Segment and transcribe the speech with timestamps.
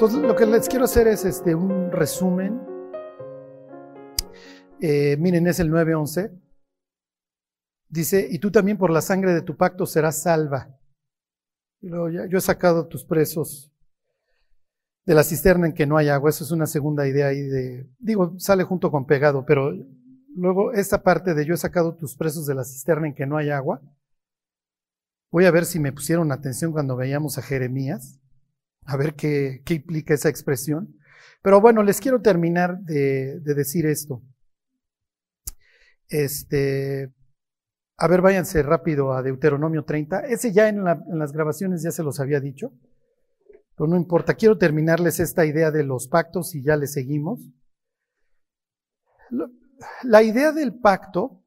[0.00, 2.58] Entonces, lo que les quiero hacer es este, un resumen.
[4.80, 6.40] Eh, miren, es el 9.11.
[7.86, 10.74] Dice, y tú también por la sangre de tu pacto serás salva.
[11.82, 13.70] yo he sacado tus presos
[15.04, 16.30] de la cisterna en que no hay agua.
[16.30, 19.70] Eso es una segunda idea ahí de, digo, sale junto con pegado, pero
[20.34, 23.36] luego esta parte de yo he sacado tus presos de la cisterna en que no
[23.36, 23.82] hay agua.
[25.30, 28.19] Voy a ver si me pusieron atención cuando veíamos a Jeremías
[28.86, 30.96] a ver qué, implica esa expresión.
[31.42, 34.22] Pero bueno, les quiero terminar de, decir esto.
[36.08, 37.12] Este,
[37.96, 40.20] a ver, váyanse rápido a Deuteronomio 30.
[40.26, 42.72] Ese ya en, las grabaciones ya se los había dicho,
[43.76, 44.34] pero no importa.
[44.34, 47.40] Quiero terminarles esta idea de los pactos y ya le seguimos.
[50.02, 51.42] La idea del pacto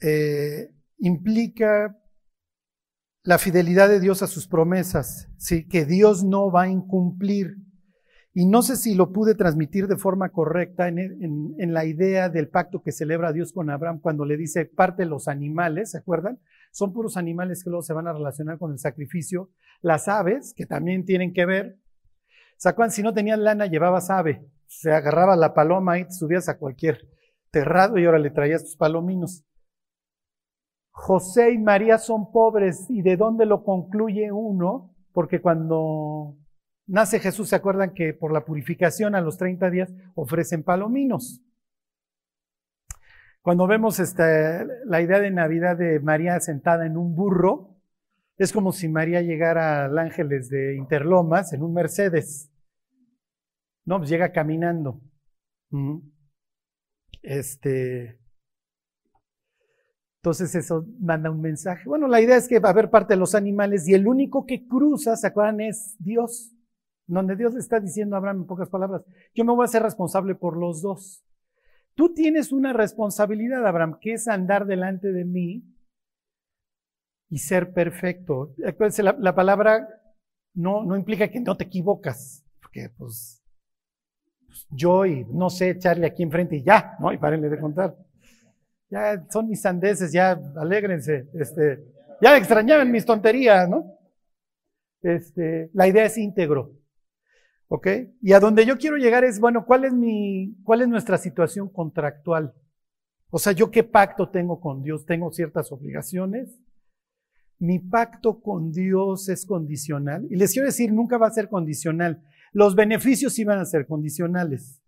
[0.00, 1.98] eh, implica
[3.24, 5.66] la fidelidad de Dios a sus promesas, ¿sí?
[5.66, 7.56] que Dios no va a incumplir.
[8.34, 12.82] Y no sé si lo pude transmitir de forma correcta en, la idea del pacto
[12.82, 16.38] que celebra Dios con Abraham cuando le dice parte los animales, ¿se acuerdan?
[16.70, 19.50] Son puros animales que luego se van a relacionar con el sacrificio.
[19.80, 21.78] Las aves, que también tienen que ver.
[22.56, 24.44] ¿Se Si no tenías lana, llevabas ave.
[24.66, 27.08] Se agarraba la paloma y te subías a cualquier
[27.52, 29.44] terrado y ahora le traías tus palominos.
[30.96, 36.36] José y María son pobres y de dónde lo concluye uno, porque cuando
[36.86, 41.42] nace Jesús se acuerdan que por la purificación a los 30 días ofrecen palominos.
[43.42, 47.76] Cuando vemos esta, la idea de Navidad de María sentada en un burro,
[48.38, 52.52] es como si María llegara al Ángeles de Interlomas en un Mercedes.
[53.84, 55.00] No, pues llega caminando.
[57.20, 58.20] Este,
[60.24, 61.86] entonces eso manda un mensaje.
[61.86, 64.46] Bueno, la idea es que va a haber parte de los animales y el único
[64.46, 65.60] que cruza, ¿se acuerdan?
[65.60, 66.50] Es Dios.
[67.06, 69.04] Donde Dios le está diciendo a Abraham en pocas palabras,
[69.34, 71.22] yo me voy a hacer responsable por los dos.
[71.94, 75.62] Tú tienes una responsabilidad, Abraham, que es andar delante de mí
[77.28, 78.54] y ser perfecto.
[78.56, 79.86] la, la palabra
[80.54, 83.44] no, no implica que no te equivocas, porque pues,
[84.46, 87.12] pues yo y no sé echarle aquí enfrente y ya, ¿no?
[87.12, 87.94] Y párenle de contar
[88.90, 91.84] ya son mis sandeces, ya alégrense, este,
[92.20, 93.98] ya extrañaban mis tonterías, ¿no?
[95.02, 96.72] Este, la idea es íntegro,
[97.68, 97.88] ¿ok?
[98.22, 101.68] Y a donde yo quiero llegar es, bueno, ¿cuál es mi, cuál es nuestra situación
[101.68, 102.54] contractual?
[103.30, 105.04] O sea, ¿yo qué pacto tengo con Dios?
[105.06, 106.58] ¿Tengo ciertas obligaciones?
[107.58, 110.26] Mi pacto con Dios es condicional.
[110.30, 112.22] Y les quiero decir, nunca va a ser condicional.
[112.52, 114.80] Los beneficios sí van a ser condicionales.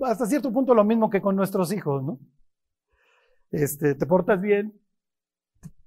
[0.00, 2.18] Hasta cierto punto lo mismo que con nuestros hijos, ¿no?
[3.56, 4.78] Este, te portas bien,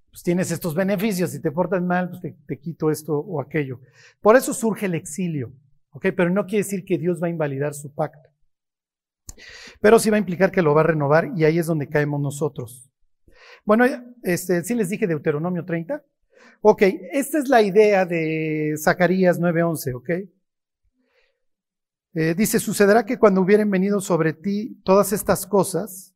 [0.09, 3.79] pues tienes estos beneficios, si te portas mal, pues te, quito esto o aquello.
[4.21, 5.53] Por eso surge el exilio,
[5.91, 6.07] ¿ok?
[6.15, 8.29] Pero no quiere decir que Dios va a invalidar su pacto.
[9.79, 12.19] Pero sí va a implicar que lo va a renovar y ahí es donde caemos
[12.19, 12.91] nosotros.
[13.63, 13.85] Bueno,
[14.23, 16.03] este, sí les dije Deuteronomio 30.
[16.61, 16.81] Ok,
[17.13, 20.09] esta es la idea de Zacarías 9:11, ¿ok?
[22.15, 26.15] Eh, dice, sucederá que cuando hubieren venido sobre ti todas estas cosas,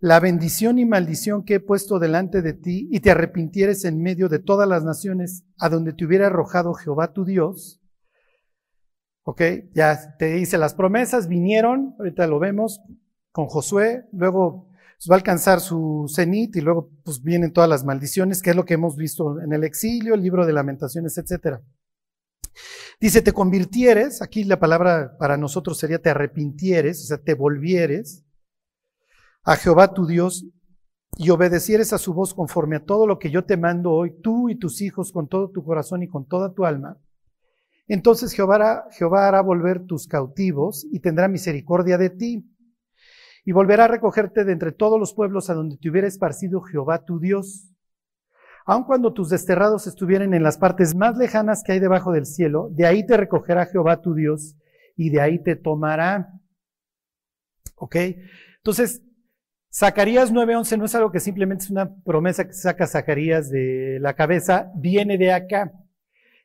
[0.00, 4.30] la bendición y maldición que he puesto delante de ti y te arrepintieres en medio
[4.30, 7.82] de todas las naciones a donde te hubiera arrojado Jehová tu Dios.
[9.24, 9.42] Ok,
[9.74, 12.80] ya te dice las promesas, vinieron, ahorita lo vemos
[13.30, 14.70] con Josué, luego
[15.08, 18.64] va a alcanzar su cenit y luego pues vienen todas las maldiciones, que es lo
[18.64, 21.62] que hemos visto en el exilio, el libro de lamentaciones, etcétera.
[22.98, 28.24] Dice, te convirtieres, aquí la palabra para nosotros sería te arrepintieres, o sea, te volvieres
[29.42, 30.44] a Jehová tu Dios
[31.16, 34.48] y obedecieres a su voz conforme a todo lo que yo te mando hoy, tú
[34.48, 36.98] y tus hijos, con todo tu corazón y con toda tu alma,
[37.90, 42.48] entonces Jehová hará, Jehová hará volver tus cautivos y tendrá misericordia de ti.
[43.44, 47.04] Y volverá a recogerte de entre todos los pueblos a donde te hubiera esparcido Jehová
[47.04, 47.68] tu Dios.
[48.64, 52.68] Aun cuando tus desterrados estuvieran en las partes más lejanas que hay debajo del cielo,
[52.70, 54.54] de ahí te recogerá Jehová tu Dios
[54.96, 56.28] y de ahí te tomará.
[57.74, 57.96] ¿Ok?
[58.58, 59.02] Entonces,
[59.72, 64.14] Zacarías 9:11 no es algo que simplemente es una promesa que saca Zacarías de la
[64.14, 65.72] cabeza, viene de acá.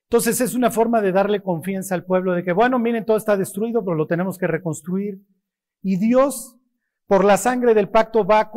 [0.04, 3.36] Entonces es una forma de darle confianza al pueblo de que, bueno, miren, todo está
[3.36, 5.19] destruido, pero lo tenemos que reconstruir.
[5.81, 6.56] Y Dios,
[7.07, 8.51] por la sangre del pacto, va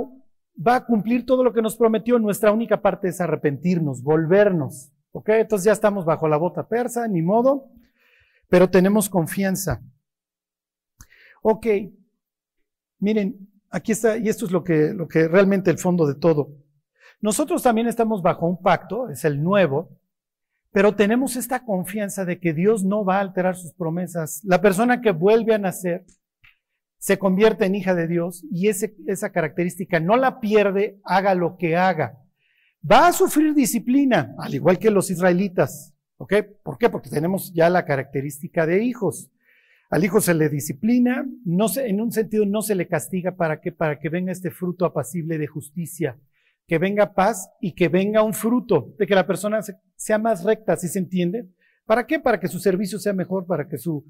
[0.67, 2.19] va a cumplir todo lo que nos prometió.
[2.19, 4.93] Nuestra única parte es arrepentirnos, volvernos.
[5.13, 5.31] ¿Ok?
[5.31, 7.71] Entonces ya estamos bajo la bota persa, ni modo,
[8.49, 9.81] pero tenemos confianza.
[11.43, 11.67] Ok,
[12.99, 16.57] miren, aquí está, y esto es lo que, lo que realmente el fondo de todo.
[17.21, 19.99] Nosotros también estamos bajo un pacto, es el nuevo,
[20.71, 24.43] Pero tenemos esta confianza de que Dios no va a alterar sus promesas.
[24.45, 26.05] La persona que vuelve a nacer
[26.99, 31.77] se convierte en hija de Dios y esa característica no la pierde, haga lo que
[31.77, 32.19] haga.
[32.89, 35.95] Va a sufrir disciplina, al igual que los israelitas.
[36.19, 36.35] ¿Ok?
[36.63, 36.91] ¿Por qué?
[36.91, 39.31] Porque tenemos ya la característica de hijos.
[39.91, 43.61] Al hijo se le disciplina, no se, en un sentido no se le castiga para
[43.61, 46.19] que, para que venga este fruto apacible de justicia,
[46.67, 49.61] que venga paz y que venga un fruto de que la persona
[49.97, 51.49] sea más recta, ¿sí se entiende?
[51.87, 52.21] ¿Para qué?
[52.21, 54.05] Para que su servicio sea mejor, para que su,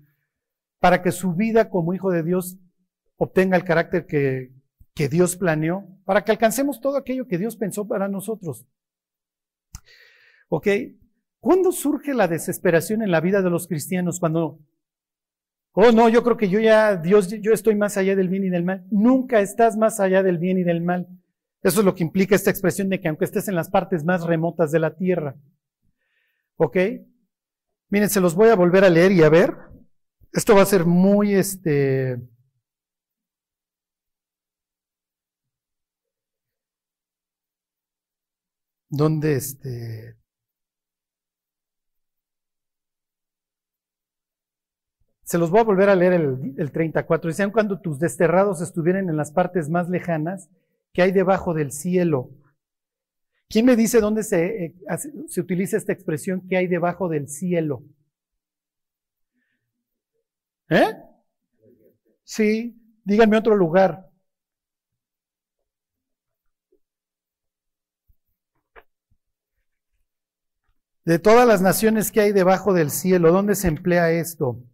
[0.81, 2.59] para que su vida como hijo de Dios
[3.17, 4.53] obtenga el carácter que,
[4.95, 8.67] que Dios planeó, para que alcancemos todo aquello que Dios pensó para nosotros.
[10.49, 10.67] ¿Ok?
[11.39, 14.19] ¿Cuándo surge la desesperación en la vida de los cristianos?
[14.19, 14.59] Cuando
[15.81, 18.49] Oh, no, yo creo que yo ya, Dios, yo estoy más allá del bien y
[18.49, 18.85] del mal.
[18.91, 21.07] Nunca estás más allá del bien y del mal.
[21.63, 24.25] Eso es lo que implica esta expresión de que aunque estés en las partes más
[24.25, 25.37] remotas de la tierra.
[26.57, 26.77] ¿Ok?
[27.91, 29.55] Miren, se los voy a volver a leer y a ver.
[30.33, 32.21] Esto va a ser muy, este,
[38.89, 40.17] donde este
[45.29, 47.29] Se los voy a volver a leer el, el 34.
[47.29, 50.49] Decían cuando tus desterrados estuvieran en las partes más lejanas
[50.95, 52.31] que hay debajo del cielo.
[53.47, 54.75] ¿Quién me dice dónde se, eh,
[55.27, 57.83] se utiliza esta expresión que hay debajo del cielo?
[60.71, 60.97] ¿Eh?
[62.25, 64.09] Sí, díganme otro lugar.
[71.05, 74.65] De todas las naciones que hay debajo del cielo, ¿dónde se emplea esto?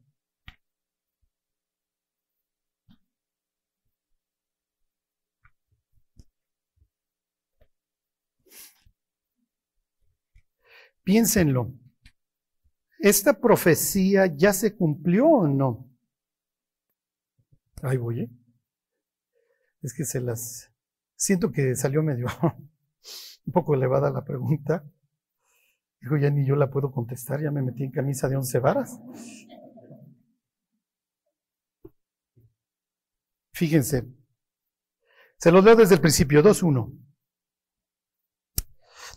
[11.04, 11.72] Piénsenlo.
[12.98, 15.86] ¿Esta profecía ya se cumplió o no?
[17.82, 18.30] Ahí voy, ¿eh?
[19.82, 20.72] Es que se las...
[21.14, 22.26] Siento que salió medio
[23.46, 24.82] un poco elevada la pregunta.
[26.00, 28.98] Dijo, ya ni yo la puedo contestar, ya me metí en camisa de once varas.
[33.52, 34.08] Fíjense,
[35.36, 37.03] se los leo desde el principio, 2.1.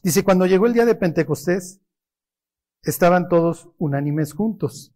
[0.03, 1.81] Dice, cuando llegó el día de Pentecostés,
[2.83, 4.93] estaban todos unánimes juntos.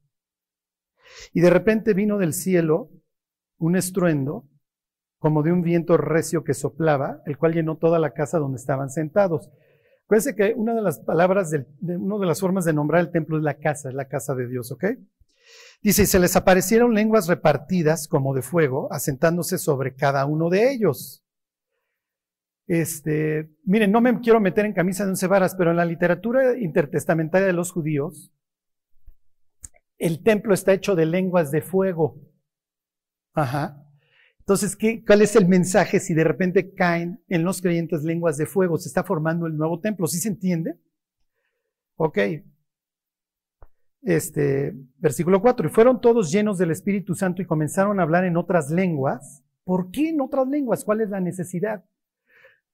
[1.34, 2.90] Y de repente vino del cielo
[3.58, 4.48] un estruendo,
[5.20, 8.90] como de un viento recio que soplaba, el cual llenó toda la casa donde estaban
[8.90, 9.52] sentados.
[10.06, 13.38] Acuérdense que una de las palabras, de, una de las formas de nombrar el templo
[13.38, 14.86] es la casa, es la casa de Dios, ¿ok?
[15.84, 20.72] Dice, y se les aparecieron lenguas repartidas como de fuego, asentándose sobre cada uno de
[20.72, 21.24] ellos.
[22.68, 26.58] Este, miren, no me quiero meter en camisa de once varas, pero en la literatura
[26.58, 28.32] intertestamentaria de los judíos,
[29.98, 32.20] el templo está hecho de lenguas de fuego.
[33.34, 33.86] Ajá.
[34.40, 38.46] Entonces, ¿qué, ¿cuál es el mensaje si de repente caen en los creyentes lenguas de
[38.46, 38.78] fuego?
[38.78, 40.80] Se está formando el nuevo templo, ¿sí se entiende?
[41.96, 42.18] Ok.
[44.02, 45.68] Este, versículo 4.
[45.68, 49.44] Y fueron todos llenos del Espíritu Santo y comenzaron a hablar en otras lenguas.
[49.64, 50.84] ¿Por qué en otras lenguas?
[50.84, 51.86] ¿Cuál es la necesidad?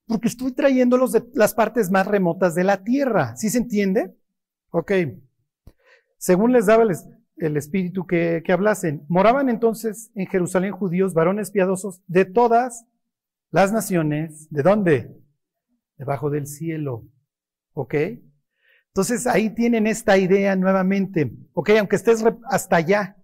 [0.08, 3.36] Porque estoy trayéndolos de las partes más remotas de la tierra.
[3.36, 4.16] ¿Sí se entiende?
[4.70, 4.92] Ok.
[6.18, 12.02] Según les daba el, espíritu que, que hablasen, moraban entonces en Jerusalén judíos, varones piadosos
[12.08, 12.86] de todas
[13.52, 14.48] las naciones.
[14.50, 15.16] ¿De dónde?
[15.98, 17.06] Debajo del cielo.
[17.74, 17.94] ¿Ok?
[18.88, 21.32] Entonces ahí tienen esta idea nuevamente.
[21.54, 21.72] ¿Ok?
[21.80, 23.18] Aunque estés hasta allá.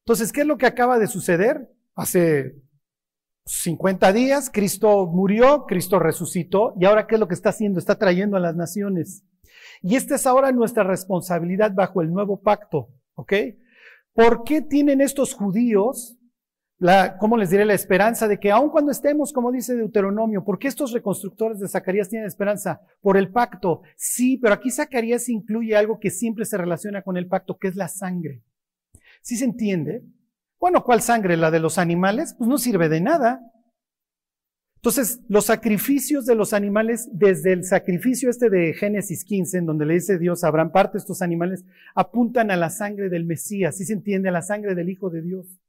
[0.00, 1.70] Entonces, ¿qué es lo que acaba de suceder?
[1.94, 2.56] Hace
[3.46, 7.78] 50 días, Cristo murió, Cristo resucitó, y ahora ¿qué es lo que está haciendo?
[7.78, 9.24] Está trayendo a las naciones.
[9.82, 13.32] Y esta es ahora nuestra responsabilidad bajo el nuevo pacto, ¿ok?
[14.14, 16.16] ¿Por qué tienen estos judíos,
[16.78, 17.66] la, ¿cómo les diré?
[17.66, 21.68] La esperanza de que aun cuando estemos, como dice Deuteronomio, ¿por qué estos reconstructores de
[21.68, 22.80] Zacarías tienen esperanza?
[23.00, 23.82] Por el pacto.
[23.96, 27.76] Sí, pero aquí Zacarías incluye algo que siempre se relaciona con el pacto, que es
[27.76, 28.42] la sangre.
[29.20, 30.02] ¿Sí se entiende?
[30.64, 31.36] Bueno, ¿cuál sangre?
[31.36, 32.34] ¿La de los animales?
[32.38, 33.38] Pues no sirve de nada.
[34.76, 39.84] Entonces, los sacrificios de los animales, desde el sacrificio este de Génesis 15, en donde
[39.84, 43.92] le dice Dios, habrán parte estos animales, apuntan a la sangre del Mesías, si se
[43.92, 45.60] entiende, a la sangre del Hijo de Dios.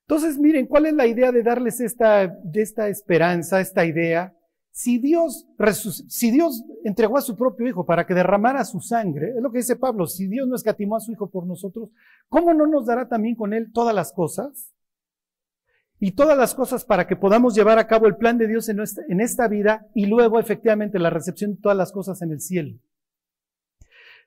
[0.00, 4.34] Entonces, miren, ¿cuál es la idea de darles esta, esta esperanza, esta idea?
[4.72, 5.46] Si Dios,
[6.84, 10.06] entregó a su propio Hijo para que derramara su sangre, es lo que dice Pablo,
[10.06, 11.90] si Dios no escatimó a su Hijo por nosotros,
[12.28, 14.72] ¿cómo no nos dará también con Él todas las cosas?
[15.98, 18.78] Y todas las cosas para que podamos llevar a cabo el plan de Dios en,
[19.08, 22.78] en esta vida y luego efectivamente la recepción de todas las cosas en el cielo.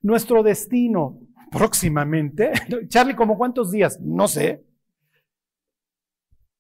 [0.04, 1.20] Nuestro destino
[1.52, 2.52] próximamente,
[2.90, 4.00] Charlie, ¿como cuántos días?
[4.02, 4.64] No sé.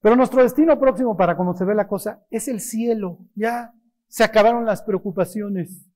[0.03, 3.19] Pero nuestro destino próximo, para cómo se ve la cosa, es el cielo.
[3.35, 3.73] Ya
[4.09, 5.87] se acabaron las preocupaciones.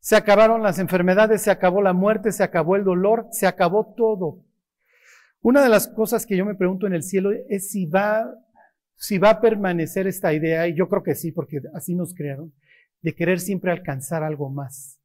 [0.00, 4.44] Se acabaron las enfermedades, se acabó la muerte, se acabó el dolor, se acabó todo.
[5.40, 8.30] Una de las cosas que yo me pregunto en el cielo es si va,
[8.96, 12.52] si va a permanecer esta idea, y yo creo que sí, porque así nos crearon,
[13.00, 15.00] de querer siempre alcanzar algo más.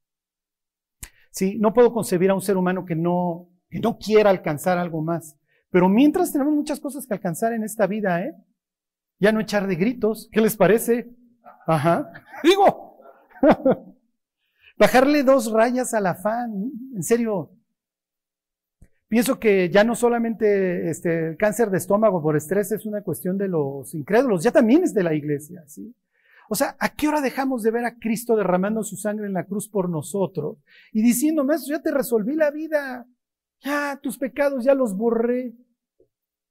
[1.31, 5.01] Sí, no puedo concebir a un ser humano que no, que no quiera alcanzar algo
[5.01, 5.37] más.
[5.71, 8.35] Pero mientras tenemos muchas cosas que alcanzar en esta vida, ¿eh?
[9.19, 10.29] Ya no echar de gritos.
[10.31, 11.09] ¿Qué les parece?
[11.65, 12.11] Ajá.
[12.43, 12.99] Digo.
[14.77, 16.71] Bajarle dos rayas al afán.
[16.95, 17.51] En serio.
[19.07, 23.37] Pienso que ya no solamente este, el cáncer de estómago por estrés es una cuestión
[23.37, 25.93] de los incrédulos, ya también es de la iglesia, ¿sí?
[26.47, 29.43] O sea, ¿a qué hora dejamos de ver a Cristo derramando su sangre en la
[29.43, 30.59] cruz por nosotros
[30.93, 33.05] y diciendo, maestro, ya te resolví la vida,
[33.61, 35.53] ya tus pecados ya los borré,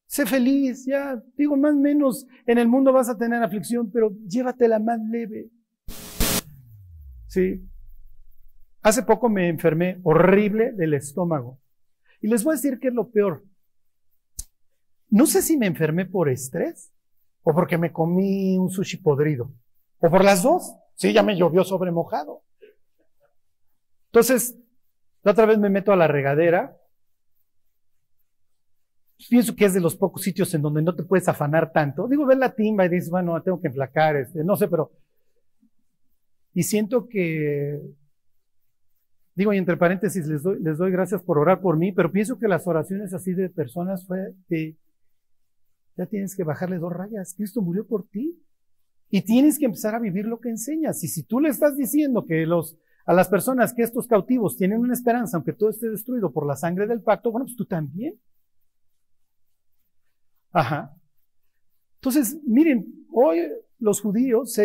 [0.06, 4.12] sé feliz, ya, digo, más o menos en el mundo vas a tener aflicción, pero
[4.26, 5.50] llévatela más leve.
[7.26, 7.64] Sí.
[8.82, 11.60] Hace poco me enfermé horrible del estómago.
[12.20, 13.44] Y les voy a decir qué es lo peor.
[15.08, 16.92] No sé si me enfermé por estrés
[17.42, 19.52] o porque me comí un sushi podrido.
[19.98, 20.74] O por las dos.
[20.94, 22.42] Sí, ya me llovió sobre mojado.
[24.06, 24.58] Entonces,
[25.22, 26.76] la otra vez me meto a la regadera.
[29.28, 32.08] Pienso que es de los pocos sitios en donde no te puedes afanar tanto.
[32.08, 34.90] Digo, ver la timba y dices, bueno, tengo que enflacar, este, no sé, pero.
[36.54, 37.80] Y siento que.
[39.34, 42.38] Digo, y entre paréntesis, les doy, les doy gracias por orar por mí, pero pienso
[42.38, 44.76] que las oraciones así de personas fue de.
[45.96, 47.34] Ya tienes que bajarle dos rayas.
[47.36, 48.40] Cristo murió por ti.
[49.10, 51.02] Y tienes que empezar a vivir lo que enseñas.
[51.02, 54.78] Y si tú le estás diciendo que los, a las personas que estos cautivos tienen
[54.78, 58.14] una esperanza, aunque todo esté destruido por la sangre del pacto, bueno, pues tú también.
[60.52, 60.96] Ajá.
[61.96, 63.40] Entonces, miren, hoy
[63.78, 64.58] los judíos,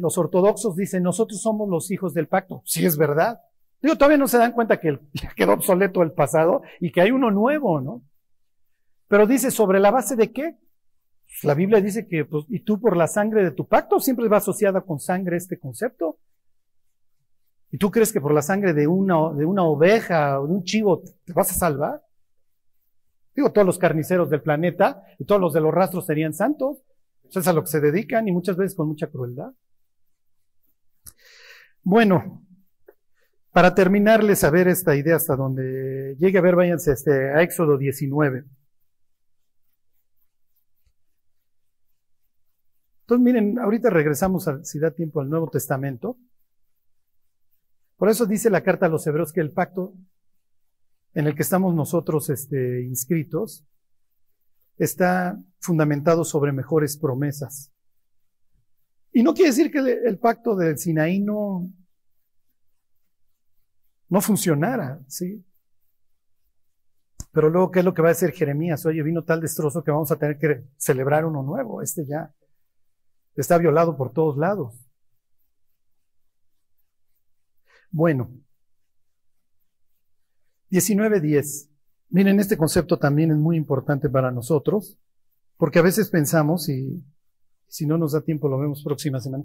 [0.00, 2.62] los ortodoxos dicen, nosotros somos los hijos del pacto.
[2.64, 3.40] Sí es verdad.
[3.80, 4.98] Digo, todavía no se dan cuenta que
[5.36, 8.02] quedó obsoleto el pasado y que hay uno nuevo, ¿no?
[9.08, 10.56] Pero dice, ¿sobre la base de qué?
[11.42, 14.38] La Biblia dice que, pues, y tú por la sangre de tu pacto, siempre va
[14.38, 16.18] asociada con sangre este concepto.
[17.70, 20.64] ¿Y tú crees que por la sangre de una, de una oveja o de un
[20.64, 22.05] chivo te vas a salvar?
[23.36, 26.78] Digo, todos los carniceros del planeta y todos los de los rastros serían santos.
[27.28, 29.52] Eso es a lo que se dedican y muchas veces con mucha crueldad.
[31.82, 32.42] Bueno,
[33.52, 37.76] para terminarles a ver esta idea hasta donde llegue a ver, váyanse este, a Éxodo
[37.76, 38.44] 19.
[43.02, 46.16] Entonces, miren, ahorita regresamos, si da tiempo, al Nuevo Testamento.
[47.96, 49.94] Por eso dice la carta a los hebreos que el pacto
[51.16, 53.64] en el que estamos nosotros este, inscritos
[54.76, 57.72] está fundamentado sobre mejores promesas.
[59.12, 61.72] Y no quiere decir que el, pacto del Sinaí no,
[64.10, 65.42] no funcionara, ¿sí?
[67.32, 68.84] Pero luego, ¿qué es lo que va a decir Jeremías?
[68.84, 71.80] Oye, vino tal destrozo que vamos a tener que celebrar uno nuevo.
[71.80, 72.30] Este ya
[73.36, 74.74] Está violado por todos lados.
[77.90, 78.30] Bueno,
[80.70, 81.68] 19.10.
[82.10, 84.98] Miren, este concepto también es muy importante para nosotros,
[85.56, 87.02] porque a veces pensamos, y
[87.66, 89.44] si no nos da tiempo lo vemos próxima semana,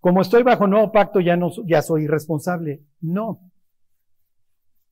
[0.00, 2.84] como estoy bajo nuevo pacto ya, no, ya soy irresponsable.
[3.00, 3.40] No.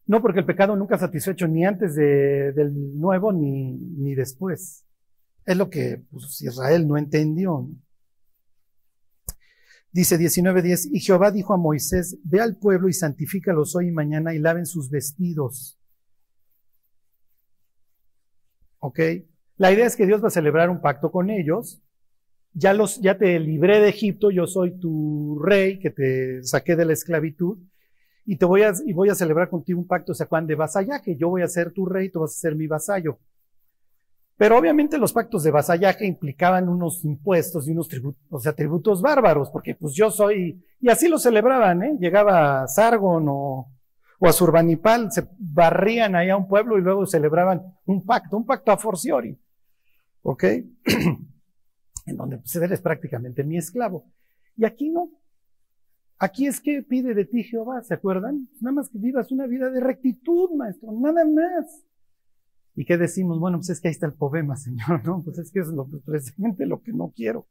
[0.06, 4.84] No, porque el pecado nunca ha satisfecho ni antes del nuevo ni, ni después.
[5.44, 7.68] Es lo que pues, Israel no entendió.
[9.96, 14.34] Dice 19.10, y Jehová dijo a Moisés, ve al pueblo y santifícalos hoy y mañana
[14.34, 15.80] y laven sus vestidos.
[18.78, 19.00] ¿Ok?
[19.56, 21.82] La idea es que Dios va a celebrar un pacto con ellos.
[22.52, 26.84] Ya, los, ya te libré de Egipto, yo soy tu rey que te saqué de
[26.84, 27.56] la esclavitud
[28.26, 31.16] y te voy a, y voy a celebrar contigo un pacto, o sea, de vasallaje.
[31.16, 33.18] Yo voy a ser tu rey, tú vas a ser mi vasallo.
[34.36, 39.00] Pero obviamente los pactos de vasallaje implicaban unos impuestos y unos tributos, o sea, tributos
[39.00, 41.96] bárbaros, porque pues yo soy, y así lo celebraban, ¿eh?
[41.98, 43.72] Llegaba Sargon o,
[44.18, 48.44] o a Surbanipal, se barrían ahí a un pueblo y luego celebraban un pacto, un
[48.44, 49.38] pacto a forciori.
[50.22, 50.44] ¿Ok?
[52.06, 54.06] en donde pues, eres prácticamente mi esclavo.
[54.56, 55.10] Y aquí no.
[56.18, 58.48] Aquí es que pide de ti Jehová, ¿se acuerdan?
[58.60, 61.84] Nada más que vivas una vida de rectitud, maestro, nada más.
[62.76, 63.40] ¿Y qué decimos?
[63.40, 65.22] Bueno, pues es que ahí está el poema, Señor, ¿no?
[65.24, 67.46] Pues es que es lo, precisamente lo que no quiero.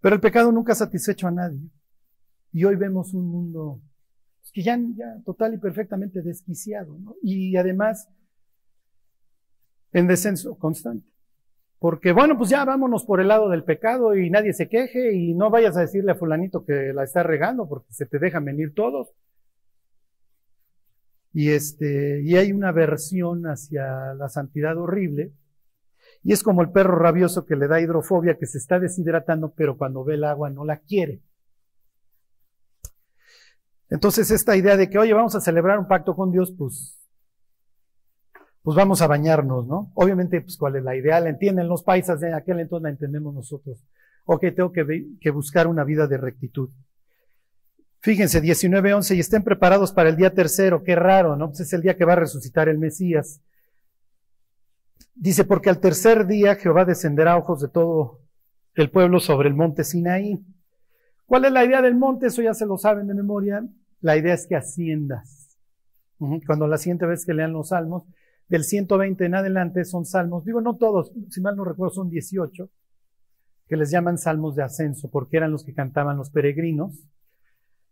[0.00, 1.68] Pero el pecado nunca ha satisfecho a nadie.
[2.52, 3.82] Y hoy vemos un mundo
[4.40, 7.16] pues que ya, ya total y perfectamente desquiciado, ¿no?
[7.22, 8.08] Y además,
[9.92, 11.06] en descenso constante.
[11.80, 15.34] Porque bueno, pues ya vámonos por el lado del pecado y nadie se queje y
[15.34, 18.74] no vayas a decirle a fulanito que la está regando porque se te dejan venir
[18.74, 19.08] todos.
[21.32, 25.32] Y este, y hay una versión hacia la santidad horrible.
[26.22, 29.76] Y es como el perro rabioso que le da hidrofobia, que se está deshidratando, pero
[29.76, 31.22] cuando ve el agua no la quiere.
[33.90, 36.98] Entonces esta idea de que, oye, vamos a celebrar un pacto con Dios, pues
[38.68, 39.90] pues vamos a bañarnos, ¿no?
[39.94, 43.32] Obviamente, pues cuál es la idea, la entienden los paisas de aquel entonces, la entendemos
[43.32, 43.82] nosotros.
[44.26, 46.68] Ok, tengo que, que buscar una vida de rectitud.
[48.00, 51.48] Fíjense, 19.11, y estén preparados para el día tercero, qué raro, ¿no?
[51.48, 53.40] Pues es el día que va a resucitar el Mesías.
[55.14, 58.20] Dice, porque al tercer día Jehová descenderá a ojos de todo
[58.74, 60.40] el pueblo sobre el monte Sinaí.
[61.26, 62.28] ¿Cuál es la idea del monte?
[62.28, 63.66] Eso ya se lo saben de memoria.
[64.00, 65.58] La idea es que asciendas.
[66.46, 68.04] Cuando la siguiente vez que lean los salmos,
[68.48, 72.70] del 120 en adelante son salmos, digo no todos, si mal no recuerdo son 18,
[73.68, 76.92] que les llaman salmos de ascenso, porque eran los que cantaban los peregrinos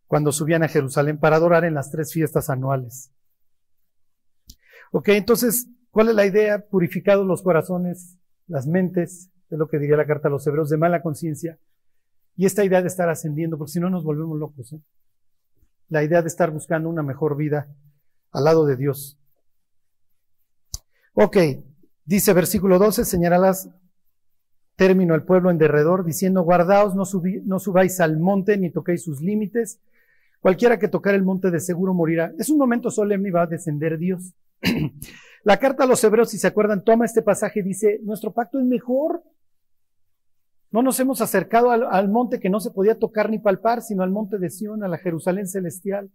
[0.06, 3.12] cuando subían a Jerusalén para adorar en las tres fiestas anuales.
[4.92, 6.66] Ok, entonces, ¿cuál es la idea?
[6.68, 10.76] Purificados los corazones, las mentes, es lo que diría la carta a los hebreos, de
[10.76, 11.58] mala conciencia,
[12.36, 14.72] y esta idea de estar ascendiendo, porque si no nos volvemos locos.
[14.72, 14.80] ¿eh?
[15.88, 17.74] La idea de estar buscando una mejor vida
[18.32, 19.18] al lado de Dios.
[21.14, 21.36] Ok,
[22.04, 23.70] dice versículo 12, señalalas
[24.76, 27.04] término al pueblo en derredor, diciendo, guardaos, no,
[27.44, 29.80] no subáis al monte ni toquéis sus límites.
[30.40, 32.32] Cualquiera que tocar el monte de seguro morirá.
[32.38, 34.34] Es un momento solemne y va a descender Dios.
[35.44, 38.58] La carta a los hebreos, si se acuerdan, toma este pasaje y dice, nuestro pacto
[38.58, 39.22] es mejor.
[40.70, 44.10] No nos hemos acercado al, monte que no se podía tocar ni palpar, sino al
[44.10, 46.10] monte de Sión, a la Jerusalén celestial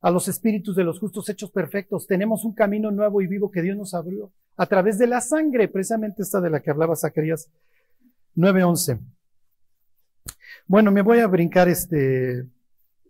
[0.00, 2.06] a los espíritus de los justos hechos perfectos.
[2.06, 5.68] Tenemos un camino nuevo y vivo que Dios nos abrió a través de la sangre,
[5.68, 7.50] precisamente esta de la que hablaba Zacarías
[8.36, 9.00] 9:11.
[10.66, 12.46] Bueno, me voy a brincar este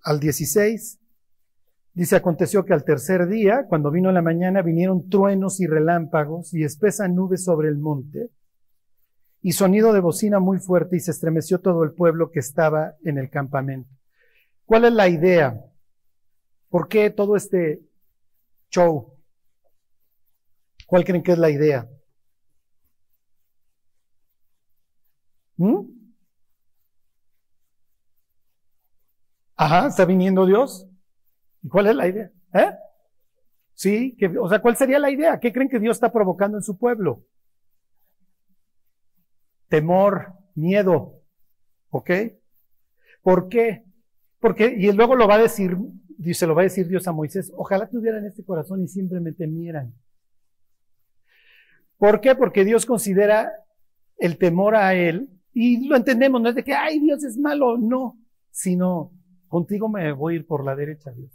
[0.02, 0.98] al 16.
[1.94, 6.62] Dice, aconteció que al tercer día, cuando vino la mañana, vinieron truenos y relámpagos y
[6.62, 8.30] espesa nube sobre el monte
[9.42, 13.18] y sonido de bocina muy fuerte y se estremeció todo el pueblo que estaba en
[13.18, 13.90] el campamento.
[14.64, 15.64] ¿Cuál es la idea?
[16.68, 17.82] ¿Por qué todo este
[18.70, 19.14] show?
[20.86, 21.88] ¿Cuál creen que es la idea?
[25.56, 25.97] ¿Mm?
[29.58, 30.88] Ajá, está viniendo Dios.
[31.62, 32.30] ¿Y cuál es la idea?
[32.54, 32.72] ¿Eh?
[33.74, 35.38] Sí, que, o sea, ¿cuál sería la idea?
[35.38, 37.26] ¿Qué creen que Dios está provocando en su pueblo?
[39.68, 41.20] Temor, miedo.
[41.90, 42.10] ¿Ok?
[43.20, 43.84] ¿Por qué?
[44.40, 45.76] Porque, y luego lo va a decir
[46.32, 49.46] se lo va a decir Dios a Moisés, ojalá tuvieran este corazón y simplemente me
[49.46, 49.94] temieran.
[51.96, 52.34] ¿Por qué?
[52.34, 53.52] Porque Dios considera
[54.16, 57.78] el temor a Él, y lo entendemos, no es de que, ay, Dios es malo,
[57.78, 58.18] no,
[58.50, 59.12] sino,
[59.48, 61.32] contigo me voy a ir por la derecha, Dios.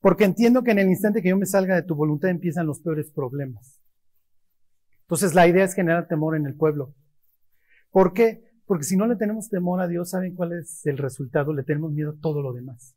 [0.00, 2.80] Porque entiendo que en el instante que yo me salga de tu voluntad empiezan los
[2.80, 3.80] peores problemas.
[5.02, 6.94] Entonces la idea es generar temor en el pueblo.
[7.90, 8.50] ¿Por qué?
[8.66, 11.52] Porque si no le tenemos temor a Dios, ¿saben cuál es el resultado?
[11.52, 12.96] Le tenemos miedo a todo lo demás.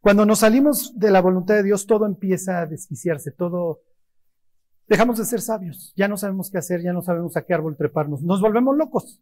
[0.00, 3.82] Cuando nos salimos de la voluntad de Dios, todo empieza a desquiciarse, todo...
[4.86, 7.76] Dejamos de ser sabios, ya no sabemos qué hacer, ya no sabemos a qué árbol
[7.76, 9.20] treparnos, nos volvemos locos.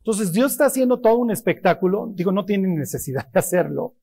[0.00, 3.94] Entonces Dios está haciendo todo un espectáculo, digo, no tiene necesidad de hacerlo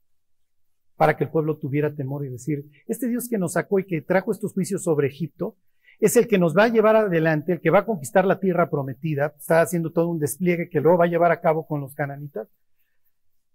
[0.96, 4.02] para que el pueblo tuviera temor y decir, este Dios que nos sacó y que
[4.02, 5.56] trajo estos juicios sobre Egipto,
[6.00, 8.70] es el que nos va a llevar adelante, el que va a conquistar la tierra
[8.70, 11.96] prometida, está haciendo todo un despliegue que luego va a llevar a cabo con los
[11.96, 12.48] cananitas.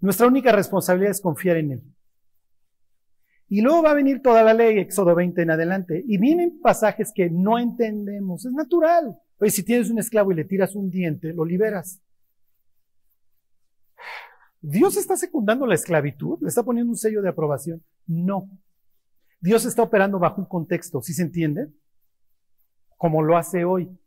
[0.01, 1.83] Nuestra única responsabilidad es confiar en Él.
[3.49, 6.03] Y luego va a venir toda la ley, Éxodo 20 en adelante.
[6.07, 8.47] Y vienen pasajes que no entendemos.
[8.47, 9.19] Es natural.
[9.39, 12.01] Oye, si tienes un esclavo y le tiras un diente, lo liberas.
[14.61, 16.39] ¿Dios está secundando la esclavitud?
[16.41, 17.83] ¿Le está poniendo un sello de aprobación?
[18.07, 18.49] No.
[19.41, 21.69] Dios está operando bajo un contexto, ¿sí se entiende?
[22.97, 23.99] Como lo hace hoy.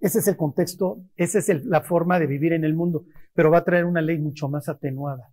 [0.00, 3.58] Ese es el contexto, esa es la forma de vivir en el mundo, pero va
[3.58, 5.32] a traer una ley mucho más atenuada.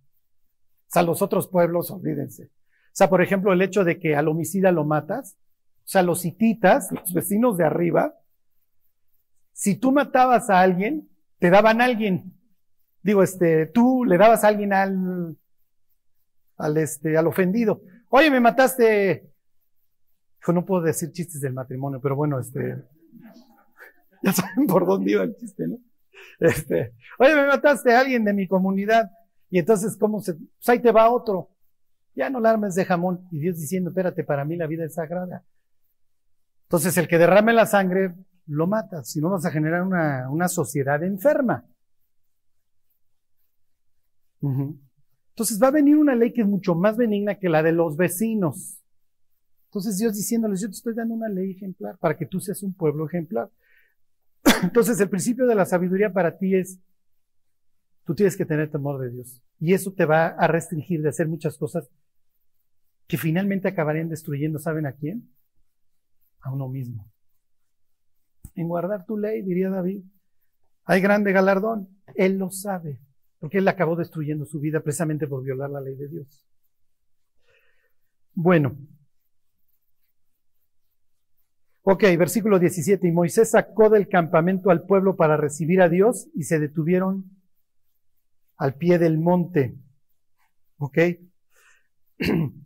[0.88, 2.44] O sea, los otros pueblos, olvídense.
[2.44, 5.36] O sea, por ejemplo, el hecho de que al homicida lo matas,
[5.84, 8.14] o sea, los hititas, los vecinos de arriba,
[9.52, 12.34] si tú matabas a alguien, te daban a alguien.
[13.02, 15.36] Digo, este, tú le dabas a alguien al,
[16.56, 17.82] al este, al ofendido.
[18.08, 19.30] Oye, me mataste.
[20.46, 22.84] Yo no puedo decir chistes del matrimonio, pero bueno, este,
[24.22, 25.78] ya saben por dónde iba el chiste, ¿no?
[26.38, 29.10] Este, oye, me mataste a alguien de mi comunidad.
[29.50, 30.34] Y entonces, ¿cómo se?
[30.34, 31.50] Pues ahí te va otro.
[32.14, 33.28] Ya no la de jamón.
[33.30, 35.44] Y Dios diciendo, espérate, para mí la vida es sagrada.
[36.64, 38.14] Entonces, el que derrame la sangre,
[38.46, 39.02] lo mata.
[39.04, 41.64] Si no, vas a generar una, una sociedad enferma.
[44.40, 47.96] Entonces, va a venir una ley que es mucho más benigna que la de los
[47.96, 48.78] vecinos.
[49.66, 52.72] Entonces, Dios diciéndoles, yo te estoy dando una ley ejemplar para que tú seas un
[52.72, 53.50] pueblo ejemplar.
[54.62, 56.78] Entonces, el principio de la sabiduría para ti es,
[58.04, 59.42] tú tienes que tener temor de Dios.
[59.58, 61.90] Y eso te va a restringir de hacer muchas cosas
[63.06, 65.30] que finalmente acabarían destruyendo, ¿saben a quién?
[66.40, 67.10] A uno mismo.
[68.56, 70.02] En guardar tu ley, diría David,
[70.84, 71.88] hay grande galardón.
[72.14, 73.00] Él lo sabe,
[73.38, 76.46] porque él acabó destruyendo su vida precisamente por violar la ley de Dios.
[78.34, 78.76] Bueno,
[81.88, 83.06] Ok, versículo 17.
[83.06, 87.30] Y Moisés sacó del campamento al pueblo para recibir a Dios y se detuvieron
[88.56, 89.76] al pie del monte.
[90.78, 90.98] Ok.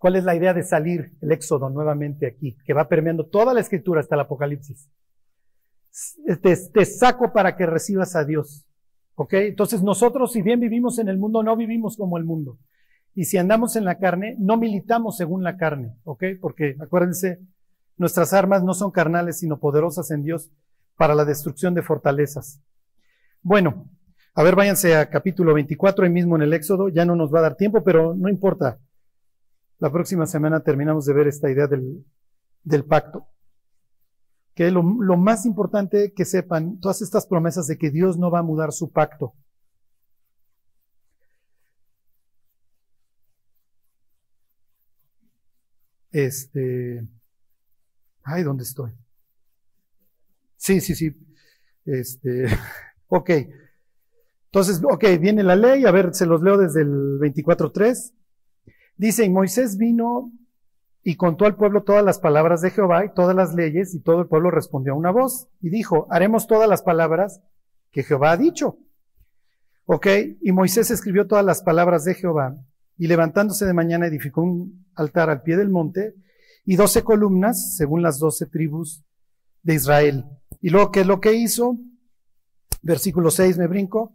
[0.00, 2.56] ¿Cuál es la idea de salir el éxodo nuevamente aquí?
[2.64, 4.90] Que va permeando toda la escritura hasta el Apocalipsis.
[6.42, 8.66] Te, saco para que recibas a Dios.
[9.14, 9.34] ¿Ok?
[9.34, 12.58] Entonces nosotros, si bien vivimos en el mundo, no vivimos como el mundo.
[13.14, 15.94] Y si andamos en la carne, no militamos según la carne.
[16.04, 16.24] ¿Ok?
[16.40, 17.40] Porque acuérdense,
[18.00, 20.50] Nuestras armas no son carnales, sino poderosas en Dios
[20.96, 22.62] para la destrucción de fortalezas.
[23.42, 23.90] Bueno,
[24.32, 26.88] a ver, váyanse a capítulo 24, ahí mismo en el Éxodo.
[26.88, 28.78] Ya no nos va a dar tiempo, pero no importa.
[29.80, 33.26] La próxima semana terminamos de ver esta idea del, pacto.
[34.54, 38.40] Que lo, lo más importante que sepan, todas estas promesas de que Dios no va
[38.40, 39.34] a mudar su pacto.
[46.12, 47.08] Este.
[48.22, 48.92] Ay, ¿dónde estoy?
[50.56, 51.16] Sí, sí, sí.
[51.86, 52.46] Este,
[53.08, 53.30] ok.
[54.46, 58.12] Entonces, ok, viene la ley, a ver, se los leo desde el 24.3.
[59.00, 60.30] Dice, Moisés vino
[61.02, 64.20] y contó al pueblo todas las palabras de Jehová y todas las leyes, y todo
[64.20, 67.40] el pueblo respondió a una voz, y dijo, haremos todas las palabras
[67.92, 68.76] que Jehová ha dicho.
[69.86, 70.06] Ok,
[70.42, 72.58] y Moisés escribió todas las palabras de Jehová,
[72.98, 76.14] y levantándose de mañana edificó un altar al pie del monte,
[76.66, 79.02] y doce columnas según las doce tribus
[79.62, 80.26] de Israel.
[80.60, 81.78] Y luego, ¿qué es lo que hizo?
[82.82, 84.12] Versículo 6, me brinco.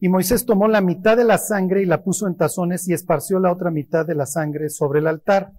[0.00, 3.40] Y Moisés tomó la mitad de la sangre y la puso en tazones y esparció
[3.40, 5.52] la otra mitad de la sangre sobre el altar.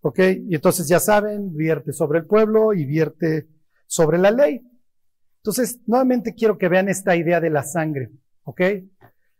[0.00, 0.18] ¿Ok?
[0.48, 3.48] Y entonces ya saben, vierte sobre el pueblo y vierte
[3.86, 4.62] sobre la ley.
[5.36, 8.10] Entonces, nuevamente quiero que vean esta idea de la sangre.
[8.44, 8.62] ¿Ok?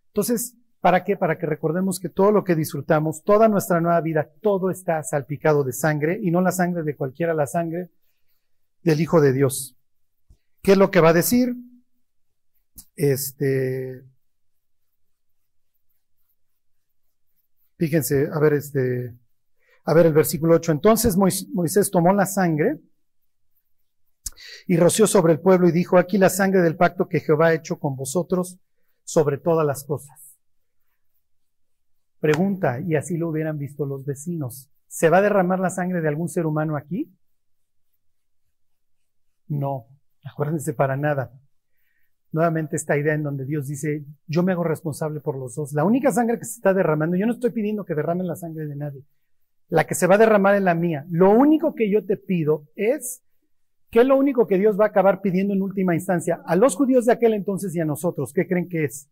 [0.09, 1.17] Entonces, ¿Para qué?
[1.17, 5.63] Para que recordemos que todo lo que disfrutamos, toda nuestra nueva vida, todo está salpicado
[5.63, 7.91] de sangre y no la sangre de cualquiera, la sangre
[8.83, 9.77] del Hijo de Dios.
[10.63, 11.55] ¿Qué es lo que va a decir?
[12.97, 14.03] Este,
[17.81, 19.17] fíjense, a ver, este,
[19.87, 20.73] a ver el versículo 8.
[20.73, 22.79] Entonces Moisés tomó la sangre
[24.67, 27.55] y roció sobre el pueblo y dijo, aquí la sangre del pacto que Jehová ha
[27.55, 28.59] hecho con vosotros
[29.03, 30.37] sobre todas las cosas.
[32.21, 36.09] Pregunta, y así lo hubieran visto los vecinos, ¿se va a derramar la sangre de
[36.09, 37.11] algún ser humano aquí?
[39.49, 39.87] No,
[40.23, 41.33] acuérdense para nada.
[42.33, 45.73] Nuevamente esta idea en donde Dios dice, yo me hago responsable por los dos.
[45.73, 48.67] La única sangre que se está derramando, yo no estoy pidiendo que derramen la sangre
[48.67, 49.03] de nadie.
[49.69, 51.07] La que se va a derramar es la mía.
[51.11, 53.23] Lo único que yo te pido es,
[53.91, 56.41] ¿qué es lo único que Dios va a acabar pidiendo en última instancia?
[56.47, 59.09] A los judíos de aquel entonces y a nosotros, ¿qué creen que es?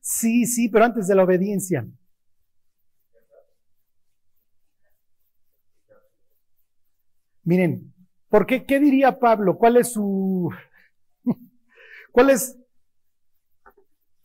[0.00, 1.86] Sí, sí, pero antes de la obediencia.
[7.42, 7.92] Miren,
[8.28, 8.64] ¿por qué?
[8.64, 9.56] ¿Qué diría Pablo?
[9.58, 10.50] ¿Cuál es su...
[12.12, 12.58] ¿Cuál es...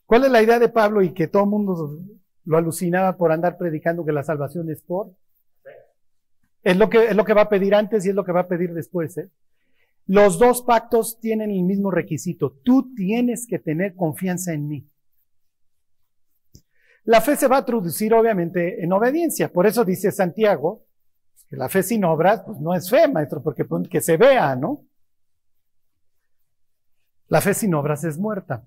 [0.06, 1.98] ¿Cuál es la idea de Pablo y que todo el mundo
[2.44, 5.12] lo alucinaba por andar predicando que la salvación es por?
[6.64, 8.42] Es lo que, es lo que va a pedir antes y es lo que va
[8.42, 9.18] a pedir después.
[9.18, 9.30] ¿eh?
[10.06, 12.52] Los dos pactos tienen el mismo requisito.
[12.64, 14.88] Tú tienes que tener confianza en mí.
[17.04, 19.52] La fe se va a traducir obviamente en obediencia.
[19.52, 20.86] Por eso dice Santiago
[21.52, 24.86] la fe sin obras pues no es fe, maestro, porque pues, que se vea, ¿no?
[27.28, 28.66] La fe sin obras es muerta.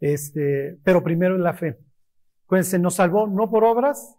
[0.00, 1.78] Este, pero primero es la fe.
[2.44, 4.16] Acuérdense, nos salvó no por obras.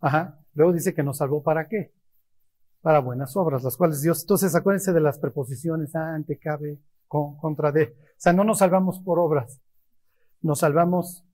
[0.00, 0.38] Ajá.
[0.54, 1.92] Luego dice que nos salvó para qué?
[2.82, 4.22] Para buenas obras, las cuales Dios.
[4.22, 7.84] Entonces acuérdense de las preposiciones ante, cabe, con, contra de.
[7.84, 9.60] O sea, no nos salvamos por obras.
[10.40, 11.24] Nos salvamos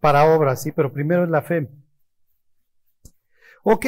[0.00, 1.70] para obras, sí, pero primero es la fe.
[3.62, 3.86] Ok.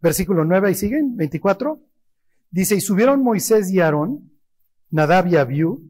[0.00, 1.80] Versículo 9 y siguen, 24.
[2.50, 4.30] Dice, y subieron Moisés y Aarón
[4.90, 5.88] Nadab y Abiú,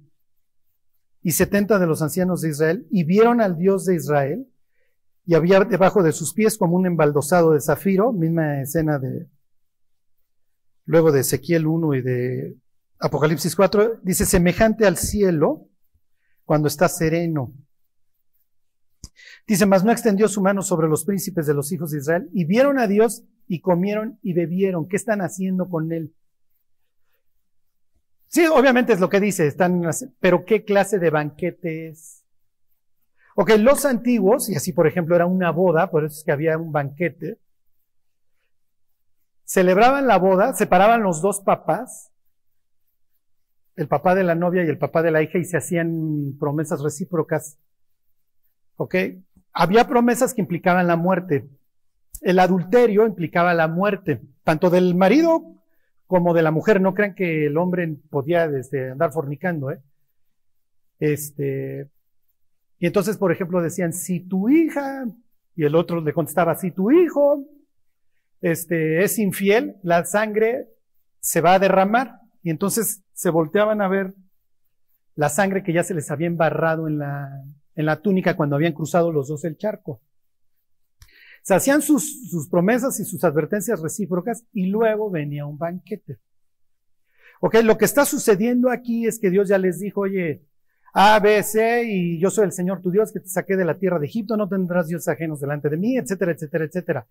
[1.23, 4.47] y setenta de los ancianos de Israel, y vieron al Dios de Israel,
[5.27, 9.29] y había debajo de sus pies como un embaldosado de zafiro, misma escena de
[10.87, 12.57] luego de Ezequiel 1 y de
[12.99, 15.69] Apocalipsis 4, dice semejante al cielo
[16.45, 17.55] cuando está sereno.
[19.47, 22.45] Dice, mas no extendió su mano sobre los príncipes de los hijos de Israel y
[22.45, 24.87] vieron a Dios y comieron y bebieron.
[24.89, 26.15] ¿Qué están haciendo con él?
[28.29, 29.83] Sí, obviamente es lo que dice, están,
[30.21, 32.25] pero ¿qué clase de banquete es?
[33.35, 36.57] Ok, los antiguos, y así por ejemplo era una boda, por eso es que había
[36.57, 37.39] un banquete,
[39.45, 42.13] celebraban la boda, separaban los dos papás,
[43.75, 46.83] el papá de la novia y el papá de la hija, y se hacían promesas
[46.83, 47.59] recíprocas.
[48.81, 48.95] ¿Ok?
[49.53, 51.51] Había promesas que implicaban la muerte.
[52.23, 55.63] El adulterio implicaba la muerte, tanto del marido
[56.07, 56.81] como de la mujer.
[56.81, 59.83] No crean que el hombre podía este, andar fornicando, ¿eh?
[60.99, 61.91] Este,
[62.79, 65.05] y entonces, por ejemplo, decían, si tu hija,
[65.55, 67.45] y el otro le contestaba, si tu hijo
[68.41, 70.69] este, es infiel, la sangre
[71.19, 72.19] se va a derramar.
[72.43, 74.15] Y entonces se volteaban a ver
[75.17, 77.45] la sangre que ya se les había embarrado en la,
[77.81, 80.01] en la túnica cuando habían cruzado los dos el charco.
[81.43, 86.19] Se hacían sus, promesas y sus advertencias recíprocas y luego venía un banquete.
[87.41, 90.45] Ok, lo que está sucediendo aquí es que Dios ya les dijo, oye,
[90.93, 93.79] A, B, C, y yo soy el Señor tu Dios que te saqué de la
[93.79, 97.07] tierra de Egipto, no tendrás dioses ajenos delante de mí, etcétera, etcétera, etcétera.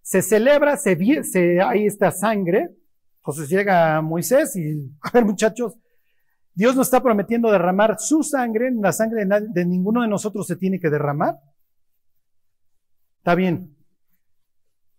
[0.00, 2.70] Se celebra, se, se hay esta sangre,
[3.18, 5.74] entonces llega Moisés y, a ver muchachos,
[6.56, 10.56] Dios nos está prometiendo derramar su sangre, la sangre de, de ninguno de nosotros se
[10.56, 11.38] tiene que derramar.
[13.18, 13.76] Está bien.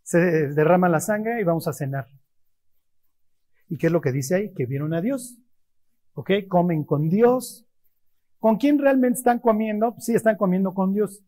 [0.03, 2.09] Se derrama la sangre y vamos a cenar.
[3.69, 4.53] ¿Y qué es lo que dice ahí?
[4.53, 5.39] Que vieron a Dios.
[6.13, 6.29] ¿Ok?
[6.47, 7.67] Comen con Dios.
[8.37, 9.95] ¿Con quién realmente están comiendo?
[9.97, 11.23] Sí, están comiendo con Dios.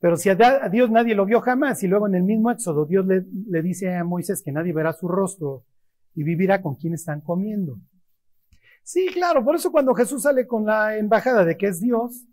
[0.00, 3.06] Pero si a Dios nadie lo vio jamás y luego en el mismo Éxodo Dios
[3.06, 5.64] le, le dice a Moisés que nadie verá su rostro
[6.14, 7.78] y vivirá con quién están comiendo.
[8.82, 12.26] Sí, claro, por eso cuando Jesús sale con la embajada de que es Dios,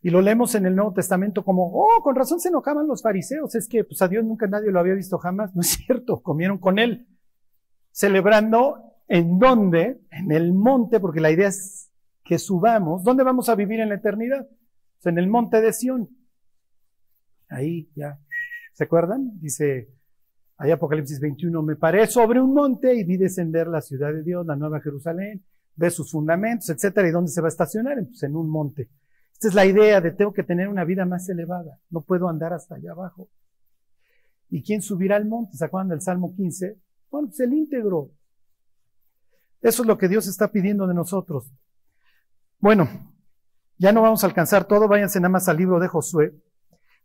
[0.00, 3.54] y lo leemos en el Nuevo Testamento como, oh, con razón se enojaban los fariseos,
[3.54, 6.58] es que pues a Dios nunca nadie lo había visto jamás, no es cierto, comieron
[6.58, 7.08] con él,
[7.90, 11.90] celebrando en dónde, en el monte, porque la idea es
[12.24, 14.46] que subamos, ¿dónde vamos a vivir en la eternidad?
[14.46, 16.10] Pues en el monte de Sión.
[17.48, 18.20] Ahí ya,
[18.74, 19.40] ¿se acuerdan?
[19.40, 19.88] Dice,
[20.58, 24.44] ahí Apocalipsis 21, me paré sobre un monte y vi descender la ciudad de Dios,
[24.44, 25.44] la nueva Jerusalén,
[25.76, 28.90] ve sus fundamentos, etcétera, y dónde se va a estacionar, pues en un monte.
[29.32, 31.78] Esta es la idea de tengo que tener una vida más elevada.
[31.90, 33.28] No puedo andar hasta allá abajo.
[34.50, 35.56] ¿Y quién subirá al monte?
[35.56, 36.76] ¿Se acuerdan del Salmo 15?
[37.08, 38.10] Bueno, pues el íntegro.
[39.60, 41.52] Eso es lo que Dios está pidiendo de nosotros.
[42.58, 42.88] Bueno,
[43.76, 46.34] ya no vamos a alcanzar todo, váyanse nada más al libro de Josué.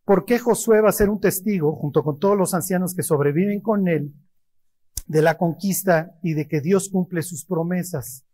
[0.05, 3.61] ¿Por qué Josué va a ser un testigo, junto con todos los ancianos que sobreviven
[3.61, 4.13] con él,
[5.07, 8.25] de la conquista y de que Dios cumple sus promesas?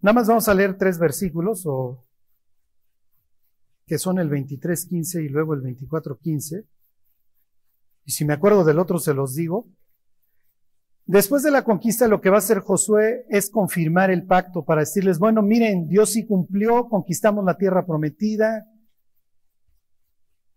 [0.00, 2.04] Nada más vamos a leer tres versículos o
[3.86, 6.64] que son el 23.15 y luego el 24.15.
[8.04, 9.66] Y si me acuerdo del otro, se los digo.
[11.06, 14.82] Después de la conquista, lo que va a hacer Josué es confirmar el pacto para
[14.82, 18.66] decirles, bueno, miren, Dios sí cumplió, conquistamos la tierra prometida,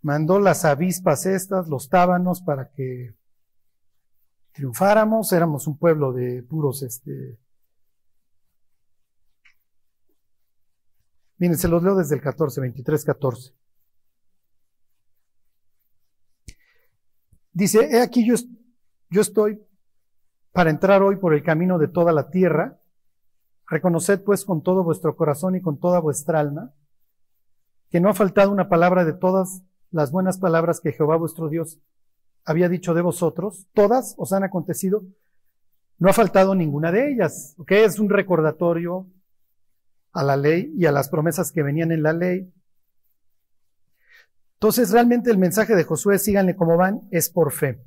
[0.01, 3.15] mandó las avispas estas, los tábanos para que
[4.53, 7.39] triunfáramos, éramos un pueblo de puros, este,
[11.41, 13.55] Miren, se los leo desde el 14, 23, 14.
[17.51, 18.35] Dice, he aquí yo,
[19.09, 19.59] yo estoy
[20.51, 22.79] para entrar hoy por el camino de toda la tierra.
[23.65, 26.75] Reconoced pues con todo vuestro corazón y con toda vuestra alma
[27.89, 31.79] que no ha faltado una palabra de todas las buenas palabras que Jehová vuestro Dios
[32.45, 33.67] había dicho de vosotros.
[33.73, 35.03] Todas os han acontecido.
[35.99, 37.55] No ha faltado ninguna de ellas.
[37.57, 37.71] ¿ok?
[37.71, 39.07] Es un recordatorio
[40.13, 42.51] a la ley y a las promesas que venían en la ley.
[44.53, 47.83] Entonces, realmente el mensaje de Josué, síganle como van, es por fe.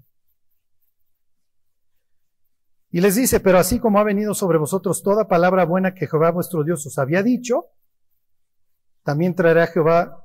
[2.91, 6.31] Y les dice, pero así como ha venido sobre vosotros toda palabra buena que Jehová
[6.31, 7.67] vuestro Dios os había dicho,
[9.03, 10.24] también traerá Jehová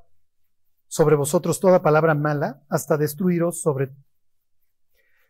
[0.90, 3.92] sobre vosotros toda palabra mala hasta destruiros sobre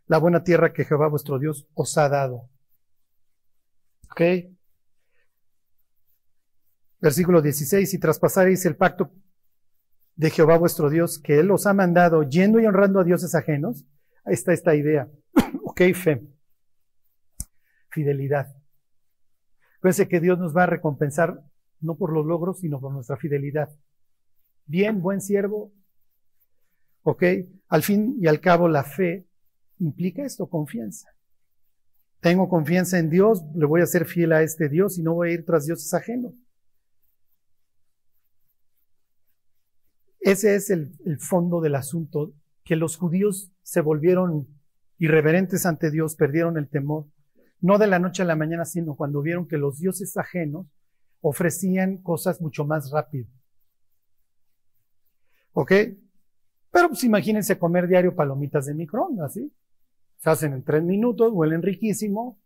[0.07, 2.49] la buena tierra que Jehová vuestro Dios os ha dado.
[4.11, 4.23] ¿Ok?
[6.99, 9.12] Versículo 16, y traspasaréis el pacto
[10.16, 13.85] de Jehová vuestro Dios, que Él os ha mandado, yendo y honrando a dioses ajenos,
[14.25, 15.11] ahí está esta idea.
[15.62, 16.27] ok, fe.
[17.90, 18.57] Fidelidad.
[19.83, 21.42] Fíjense que Dios nos va a recompensar
[21.81, 23.68] no por los logros, sino por nuestra fidelidad.
[24.70, 25.72] Bien, buen siervo.
[27.02, 27.24] ¿Ok?
[27.66, 29.26] Al fin y al cabo, la fe
[29.80, 31.09] implica esto, confianza.
[32.20, 35.30] Tengo confianza en Dios, le voy a ser fiel a este Dios y no voy
[35.30, 36.35] a ir tras dioses ajenos.
[40.20, 44.46] Ese es el, el, fondo del asunto, que los judíos se volvieron
[44.98, 47.06] irreverentes ante Dios, perdieron el temor,
[47.61, 50.68] no de la noche a la mañana, sino cuando vieron que los dioses ajenos
[51.22, 53.26] ofrecían cosas mucho más rápido.
[55.52, 55.72] ¿Ok?
[56.70, 59.52] Pero pues imagínense comer diario palomitas de microondas, ¿sí?
[60.18, 62.38] Se hacen en tres minutos, huelen riquísimo,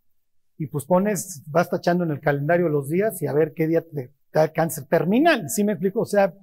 [0.57, 3.83] y pues pones, vas tachando en el calendario los días y a ver qué día
[3.83, 6.01] te, da cáncer terminal, ¿sí me explico?
[6.01, 6.35] O sea,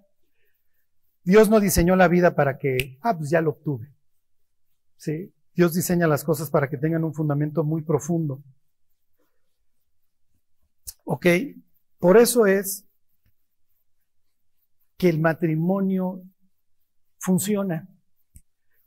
[1.24, 3.94] Dios no diseñó la vida para que, ah, pues ya lo obtuve.
[4.98, 5.34] ¿Sí?
[5.56, 8.42] Dios diseña las cosas para que tengan un fundamento muy profundo.
[11.04, 11.26] ¿Ok?
[12.00, 12.86] Por eso es
[14.98, 16.24] que el matrimonio
[17.22, 17.88] funciona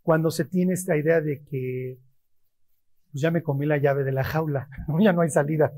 [0.03, 1.99] cuando se tiene esta idea de que
[3.11, 4.69] pues ya me comí la llave de la jaula,
[5.01, 5.73] ya no hay salida.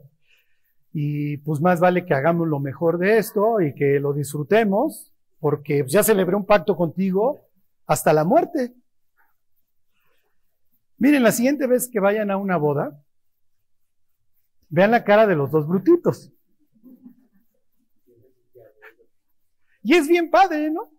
[0.93, 5.85] Y pues más vale que hagamos lo mejor de esto y que lo disfrutemos, porque
[5.87, 7.47] ya celebré un pacto contigo
[7.87, 8.75] hasta la muerte.
[10.97, 12.99] Miren, la siguiente vez que vayan a una boda,
[14.71, 16.33] vean la cara de los dos brutitos.
[19.83, 20.96] Y es bien padre, ¿no?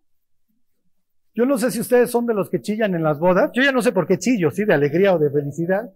[1.38, 3.52] Yo no sé si ustedes son de los que chillan en las bodas.
[3.54, 5.94] Yo ya no sé por qué chillo, sí, de alegría o de felicidad.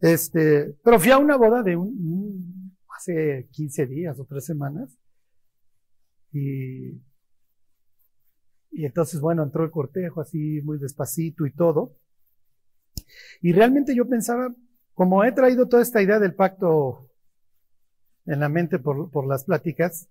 [0.00, 4.98] Este, pero fui a una boda de un, hace 15 días o tres semanas.
[6.30, 6.90] Y,
[8.70, 11.96] y entonces, bueno, entró el cortejo así muy despacito y todo.
[13.40, 14.54] Y realmente yo pensaba,
[14.92, 17.08] como he traído toda esta idea del pacto
[18.26, 20.10] en la mente por, por las pláticas,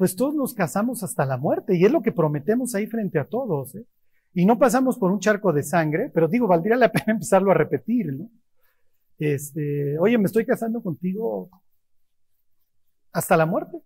[0.00, 3.26] pues todos nos casamos hasta la muerte y es lo que prometemos ahí frente a
[3.26, 3.74] todos.
[3.74, 3.84] ¿eh?
[4.32, 7.54] Y no pasamos por un charco de sangre, pero digo, valdría la pena empezarlo a
[7.54, 8.30] repetir, ¿no?
[9.18, 11.50] Este, oye, me estoy casando contigo
[13.12, 13.76] hasta la muerte.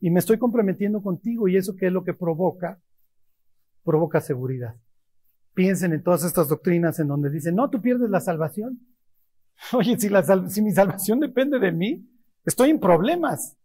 [0.00, 2.80] Y me estoy comprometiendo contigo y eso qué es lo que provoca?
[3.84, 4.74] Provoca seguridad.
[5.54, 8.80] Piensen en todas estas doctrinas en donde dicen, no, tú pierdes la salvación.
[9.72, 12.10] Oye, si mi salvación depende de mí,
[12.44, 13.56] estoy en problemas.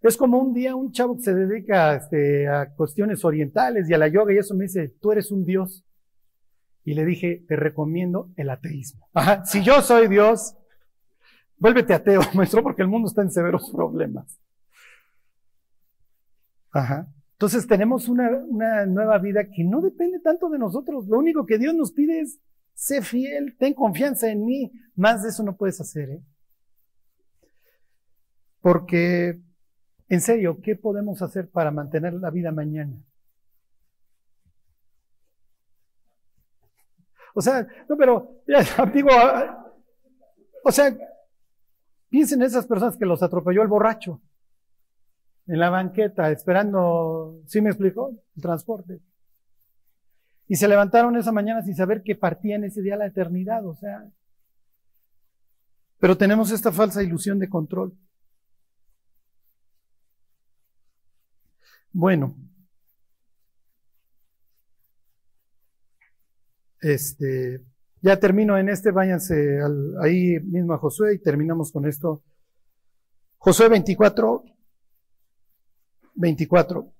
[0.00, 3.98] Es como un día un chavo que se dedica este, a cuestiones orientales y a
[3.98, 5.84] la yoga y eso me dice, tú eres un Dios.
[6.84, 9.08] Y le dije, te recomiendo el ateísmo.
[9.12, 10.54] Ajá, si yo soy Dios,
[11.58, 14.38] vuélvete ateo, maestro, porque el mundo está en severos problemas.
[16.70, 17.08] Ajá.
[17.32, 21.06] Entonces tenemos una, una nueva vida que no depende tanto de nosotros.
[21.08, 22.40] Lo único que Dios nos pide es,
[22.74, 24.72] sé fiel, ten confianza en mí.
[24.94, 26.22] Más de eso no puedes hacer, ¿eh?
[28.60, 29.40] Porque
[30.08, 32.96] en serio, ¿qué podemos hacer para mantener la vida mañana?
[37.34, 38.42] O sea, no, pero,
[38.92, 39.72] digo, ah,
[40.64, 40.96] o sea,
[42.08, 44.20] piensen en esas personas que los atropelló el borracho
[45.46, 48.10] en la banqueta, esperando, ¿sí me explicó?
[48.36, 49.00] El transporte.
[50.46, 53.74] Y se levantaron esa mañana sin saber que partían ese día a la eternidad, o
[53.74, 54.10] sea.
[56.00, 57.96] Pero tenemos esta falsa ilusión de control.
[61.98, 62.36] Bueno,
[66.80, 67.60] este,
[68.00, 69.58] ya termino en este, váyanse
[70.00, 72.22] ahí mismo a Josué y terminamos con esto.
[73.38, 74.44] Josué 24,
[76.14, 76.94] 24.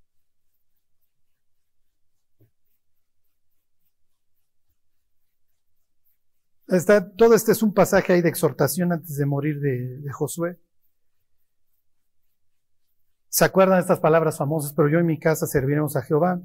[6.67, 10.59] Está, todo este es un pasaje ahí de exhortación antes de morir de Josué.
[13.29, 14.73] ¿Se acuerdan estas palabras famosas?
[14.73, 16.41] Pero yo en mi casa serviremos a Jehová.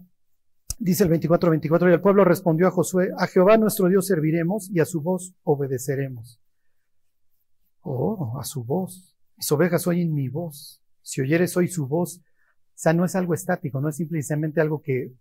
[0.80, 4.80] Dice el 24-24, y el pueblo respondió a Josué, a Jehová nuestro Dios serviremos y
[4.80, 6.42] a su voz obedeceremos.
[7.82, 9.16] Oh, a su voz.
[9.38, 10.82] Mis ovejas oyen mi voz.
[11.02, 12.18] Si oyeres hoy su voz.
[12.18, 12.22] O
[12.76, 15.14] sea, no es algo estático, no es simplemente algo que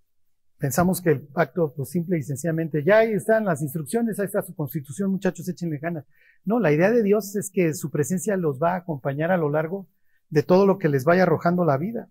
[0.58, 4.42] pensamos que el pacto, pues simple y sencillamente, ya ahí están las instrucciones, ahí está
[4.42, 6.04] su constitución, muchachos, échenle ganas.
[6.44, 9.50] No, la idea de Dios es que su presencia los va a acompañar a lo
[9.50, 9.88] largo
[10.32, 12.08] de todo lo que les vaya arrojando la vida.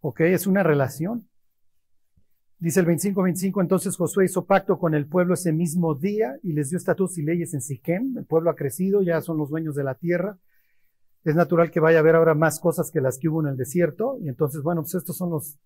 [0.00, 0.20] ¿Ok?
[0.20, 1.28] Es una relación.
[2.58, 6.70] Dice el 25-25, entonces Josué hizo pacto con el pueblo ese mismo día y les
[6.70, 8.16] dio estatutos y leyes en Siquem.
[8.16, 10.38] El pueblo ha crecido, ya son los dueños de la tierra.
[11.24, 13.58] Es natural que vaya a haber ahora más cosas que las que hubo en el
[13.58, 14.16] desierto.
[14.22, 15.58] Y entonces, bueno, pues estos son los,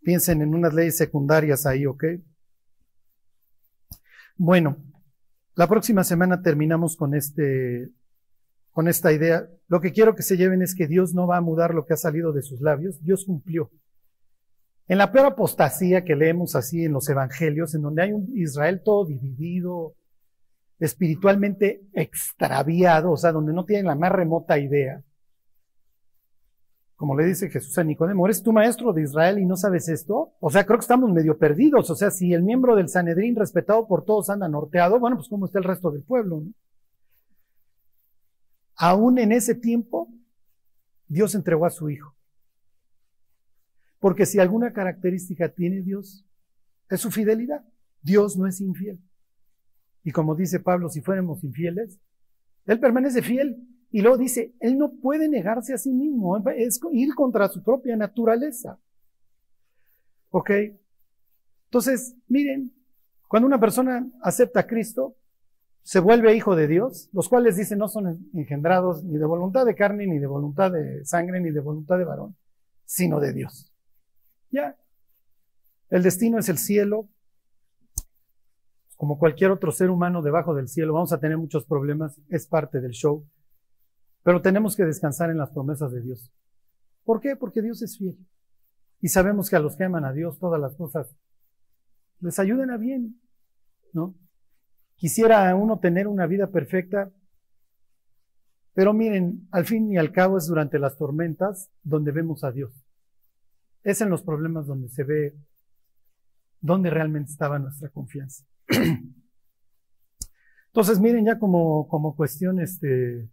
[0.00, 2.04] piensen en unas leyes secundarias ahí, ¿ok?
[4.36, 4.78] Bueno,
[5.54, 7.92] La próxima semana terminamos con este,
[8.74, 9.48] con esta idea.
[9.68, 11.94] Lo que quiero que se lleven es que Dios no va a mudar lo que
[11.94, 13.02] ha salido de sus labios.
[13.02, 13.70] Dios cumplió.
[14.88, 18.82] En la peor apostasía que leemos así en los evangelios, en donde hay un Israel
[18.84, 19.94] todo dividido,
[20.78, 25.00] espiritualmente extraviado, o sea, donde no tienen la más remota idea.
[26.96, 30.32] Como le dice Jesús a Nicodemo, ¿eres tú maestro de Israel y no sabes esto?
[30.40, 31.88] O sea, creo que estamos medio perdidos.
[31.90, 35.46] O sea, si el miembro del Sanedrín, respetado por todos, anda norteado, bueno, pues ¿cómo
[35.46, 36.40] está el resto del pueblo?
[36.40, 36.52] No?
[38.76, 40.12] Aún en ese tiempo,
[41.06, 42.14] Dios entregó a su Hijo.
[43.98, 46.26] Porque si alguna característica tiene Dios,
[46.90, 47.64] es su fidelidad.
[48.02, 49.00] Dios no es infiel.
[50.02, 51.98] Y como dice Pablo, si fuéramos infieles,
[52.66, 53.66] Él permanece fiel.
[53.90, 57.96] Y luego dice, Él no puede negarse a sí mismo, es ir contra su propia
[57.96, 58.78] naturaleza.
[60.30, 60.50] ¿Ok?
[61.66, 62.74] Entonces, miren,
[63.28, 65.16] cuando una persona acepta a Cristo,
[65.84, 69.74] se vuelve hijo de Dios, los cuales dicen no son engendrados ni de voluntad de
[69.74, 72.34] carne, ni de voluntad de sangre, ni de voluntad de varón,
[72.86, 73.70] sino de Dios.
[74.50, 74.76] Ya.
[75.90, 77.10] El destino es el cielo,
[78.96, 82.80] como cualquier otro ser humano debajo del cielo, vamos a tener muchos problemas, es parte
[82.80, 83.28] del show,
[84.22, 86.32] pero tenemos que descansar en las promesas de Dios.
[87.04, 87.36] ¿Por qué?
[87.36, 88.16] Porque Dios es fiel.
[89.02, 91.14] Y sabemos que a los que aman a Dios todas las cosas
[92.20, 93.20] les ayuden a bien,
[93.92, 94.14] ¿no?
[94.96, 97.12] Quisiera uno tener una vida perfecta,
[98.74, 102.72] pero miren, al fin y al cabo es durante las tormentas donde vemos a Dios.
[103.82, 105.34] Es en los problemas donde se ve
[106.60, 108.44] dónde realmente estaba nuestra confianza.
[110.66, 113.28] Entonces, miren, ya como, como cuestión, este,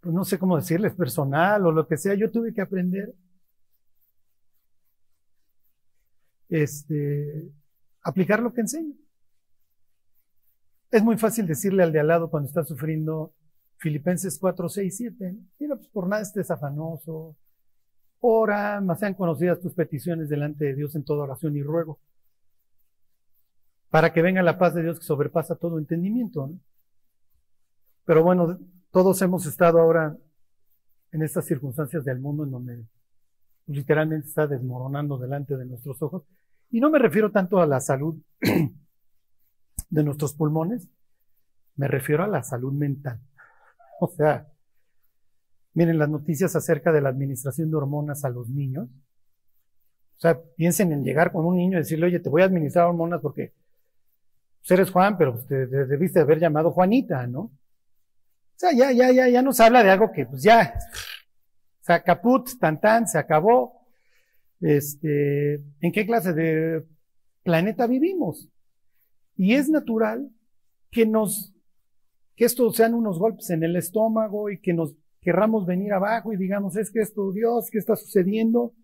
[0.00, 3.14] pues no sé cómo decirles, personal o lo que sea, yo tuve que aprender
[6.50, 7.50] este,
[8.02, 8.94] aplicar lo que enseño.
[10.90, 13.32] Es muy fácil decirle al de al lado cuando está sufriendo
[13.78, 15.36] Filipenses 4, 6, 7.
[15.58, 17.36] Mira, pues por nada estés afanoso,
[18.20, 21.98] Ora, más sean conocidas tus peticiones delante de Dios en toda oración y ruego.
[23.88, 26.50] Para que venga la paz de Dios que sobrepasa todo entendimiento.
[28.04, 28.58] Pero bueno,
[28.90, 30.16] todos hemos estado ahora
[31.12, 32.84] en estas circunstancias del mundo en donde
[33.66, 36.22] literalmente está desmoronando delante de nuestros ojos.
[36.70, 38.16] Y no me refiero tanto a la salud
[39.90, 40.88] de nuestros pulmones,
[41.76, 43.20] me refiero a la salud mental.
[44.02, 44.50] O sea,
[45.72, 48.88] Miren las noticias acerca de la administración de hormonas a los niños.
[48.88, 52.86] O sea, piensen en llegar con un niño y decirle, oye, te voy a administrar
[52.86, 53.54] hormonas porque
[54.60, 57.40] pues, eres Juan, pero pues, te, debiste haber llamado Juanita, ¿no?
[57.40, 57.52] O
[58.56, 62.46] sea, ya, ya, ya, ya nos habla de algo que pues ya, o sea, caput,
[62.58, 63.79] tan tan, se acabó.
[64.60, 66.84] Este, ¿en qué clase de
[67.42, 68.48] planeta vivimos?
[69.36, 70.30] Y es natural
[70.90, 71.54] que nos,
[72.36, 76.36] que estos sean unos golpes en el estómago y que nos querramos venir abajo y
[76.36, 78.74] digamos, es que esto, Dios, ¿qué está sucediendo?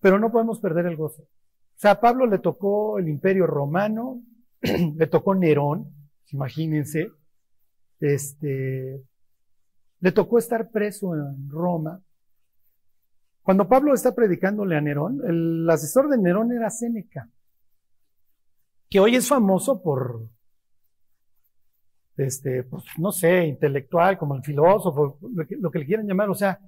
[0.00, 1.22] Pero no podemos perder el gozo.
[1.22, 4.22] O sea, a Pablo le tocó el imperio romano,
[4.60, 5.92] le tocó Nerón,
[6.30, 7.10] imagínense,
[8.00, 9.02] este,
[10.00, 12.02] le tocó estar preso en Roma.
[13.42, 17.28] Cuando Pablo está predicándole a Nerón, el asesor de Nerón era Séneca,
[18.88, 20.28] que hoy es famoso por
[22.16, 26.28] este, pues, no sé, intelectual, como el filósofo, lo que, lo que le quieran llamar.
[26.28, 26.60] O sea,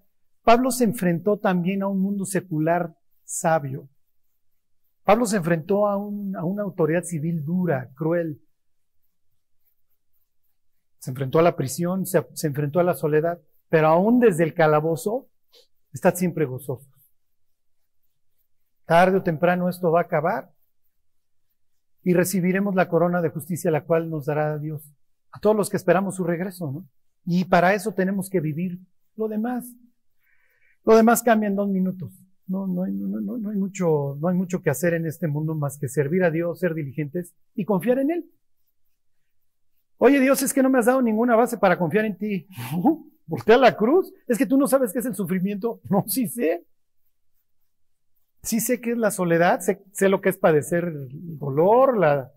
[0.43, 2.95] Pablo se enfrentó también a un mundo secular
[3.25, 3.89] sabio.
[5.05, 8.41] Pablo se enfrentó a, a una autoridad civil dura, cruel.
[10.99, 14.55] Se enfrentó a la prisión, se, se enfrentó a la soledad, pero aún desde el
[14.55, 15.29] calabozo
[15.93, 16.89] está siempre gozoso.
[18.85, 20.53] Tarde o temprano esto va a acabar
[22.03, 24.93] y recibiremos la corona de justicia la cual nos dará Dios
[25.31, 26.87] a todos los que esperamos su regreso, ¿no?
[27.25, 28.79] Y para eso tenemos que vivir
[29.17, 29.65] lo demás.
[30.85, 32.13] Lo demás cambia en dos minutos.
[32.47, 35.55] No, no, no, no, no, hay mucho, no hay mucho que hacer en este mundo
[35.55, 38.31] más que servir a Dios, ser diligentes y confiar en Él.
[39.97, 42.47] Oye Dios, es que no me has dado ninguna base para confiar en ti.
[43.33, 44.13] Voltea la cruz.
[44.29, 45.81] Es que tú no sabes qué es el sufrimiento.
[45.89, 46.67] No, sí sé.
[48.43, 52.31] Sí sé qué es la soledad, sé, sé lo que es padecer el dolor, la,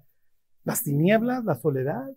[0.63, 2.15] las tinieblas, la soledad.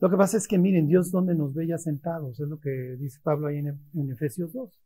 [0.00, 2.96] Lo que pasa es que miren, Dios donde nos ve ya sentados, es lo que
[2.98, 4.80] dice Pablo ahí en, Efesios 2.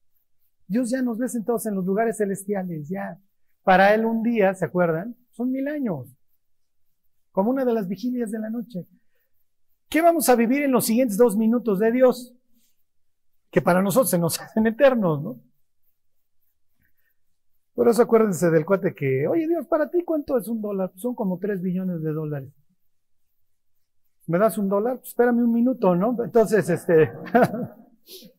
[0.66, 3.18] Dios ya nos ve sentados en los lugares celestiales, ya.
[3.62, 5.16] Para Él un día, ¿se acuerdan?
[5.30, 6.14] Son mil años.
[7.30, 8.86] Como una de las vigilias de la noche.
[9.92, 12.34] ¿Qué vamos a vivir en los siguientes dos minutos de Dios?
[13.50, 15.38] Que para nosotros se nos hacen eternos, ¿no?
[17.74, 20.92] Por eso acuérdense del cuate que, oye Dios, para ti cuánto es un dólar?
[20.96, 22.50] Son como tres billones de dólares.
[24.28, 24.96] ¿Me das un dólar?
[24.96, 26.16] Pues espérame un minuto, ¿no?
[26.24, 27.12] Entonces, este...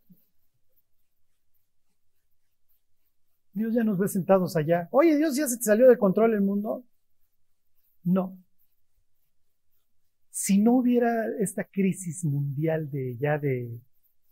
[3.54, 4.88] Dios ya nos ve sentados allá.
[4.90, 6.84] Oye, Dios ya se te salió de control el mundo.
[8.04, 8.43] No.
[10.36, 13.80] Si no hubiera esta crisis mundial de ya de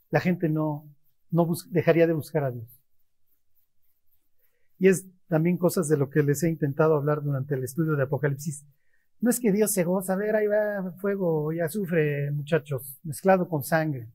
[0.09, 0.89] la gente no,
[1.29, 2.67] no dejaría de buscar a Dios.
[4.79, 8.01] Y es también cosas de lo que les he intentado hablar durante el estudio de
[8.01, 8.65] Apocalipsis.
[9.19, 13.47] No es que Dios se goza, a ver, ahí va fuego y azufre, muchachos, mezclado
[13.47, 14.07] con sangre.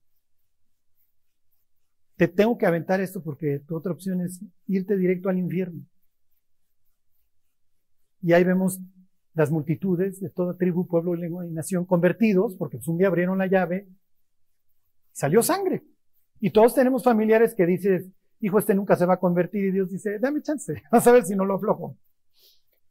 [2.16, 5.86] Te tengo que aventar esto porque tu otra opción es irte directo al infierno.
[8.22, 8.80] Y ahí vemos
[9.36, 13.36] las multitudes de toda tribu, pueblo, lengua y nación convertidos, porque pues un día abrieron
[13.36, 13.86] la llave,
[15.12, 15.84] salió sangre.
[16.40, 18.08] Y todos tenemos familiares que dices,
[18.40, 21.24] hijo, este nunca se va a convertir, y Dios dice, dame chance, vas a ver
[21.24, 21.96] si no lo aflojo.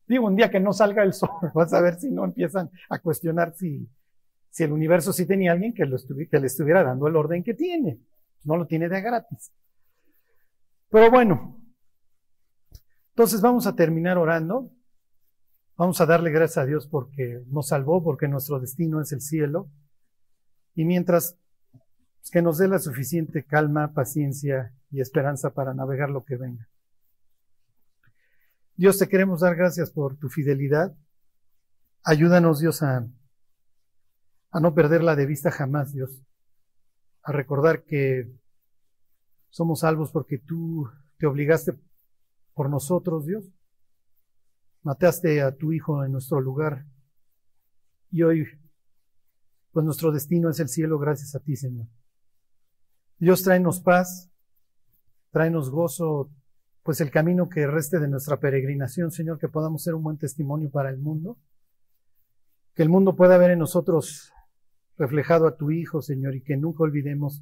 [0.07, 2.99] Digo, un día que no salga el sol, vas a ver si no empiezan a
[2.99, 3.89] cuestionar si,
[4.51, 5.97] si el universo sí tenía alguien que, lo
[6.29, 7.99] que le estuviera dando el orden que tiene.
[8.43, 9.51] No lo tiene de gratis.
[10.91, 11.59] Pero bueno,
[13.09, 14.69] entonces vamos a terminar orando.
[15.77, 19.69] Vamos a darle gracias a Dios porque nos salvó, porque nuestro destino es el cielo.
[20.73, 21.37] Y mientras
[22.31, 26.67] que nos dé la suficiente calma, paciencia y esperanza para navegar lo que venga.
[28.77, 30.95] Dios, te queremos dar gracias por tu fidelidad.
[32.03, 33.07] Ayúdanos, Dios, a,
[34.51, 36.21] a no perderla de vista jamás, Dios.
[37.21, 38.31] A recordar que
[39.49, 41.77] somos salvos porque tú te obligaste
[42.53, 43.45] por nosotros, Dios.
[44.85, 46.85] Mataste a tu Hijo en nuestro lugar.
[48.11, 48.45] Y hoy,
[49.71, 51.87] pues nuestro destino es el cielo gracias a ti, Señor.
[53.17, 54.29] Dios, tráenos paz,
[55.31, 56.29] tráenos gozo,
[56.83, 60.69] pues el camino que reste de nuestra peregrinación, Señor, que podamos ser un buen testimonio
[60.69, 61.39] para el mundo,
[62.75, 64.31] que el mundo pueda ver en nosotros
[64.99, 67.41] reflejado a tu Hijo, Señor, y que nunca olvidemos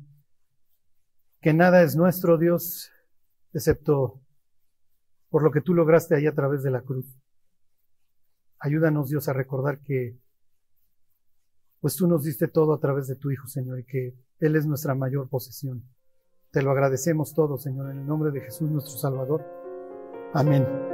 [1.41, 2.89] que nada es nuestro Dios,
[3.51, 4.21] excepto
[5.29, 7.19] por lo que tú lograste ahí a través de la cruz.
[8.63, 10.17] Ayúdanos, Dios, a recordar que
[11.81, 14.65] pues tú nos diste todo a través de tu Hijo, Señor, y que Él es
[14.65, 15.83] nuestra mayor posesión.
[16.49, 19.43] Te lo agradecemos todo, Señor, en el nombre de Jesús nuestro Salvador.
[20.33, 20.92] Amén.